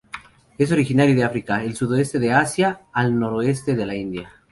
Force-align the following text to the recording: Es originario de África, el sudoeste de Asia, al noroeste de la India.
Es 0.57 0.71
originario 0.71 1.13
de 1.15 1.23
África, 1.23 1.63
el 1.63 1.75
sudoeste 1.75 2.17
de 2.17 2.33
Asia, 2.33 2.81
al 2.91 3.19
noroeste 3.19 3.75
de 3.75 3.85
la 3.85 3.93
India. 3.95 4.31